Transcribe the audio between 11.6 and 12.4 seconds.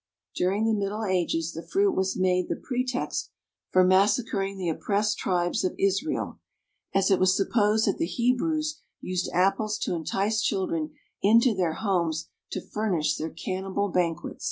homes